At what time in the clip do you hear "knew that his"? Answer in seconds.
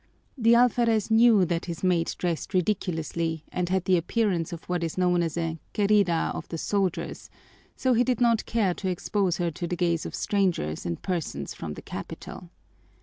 1.11-1.83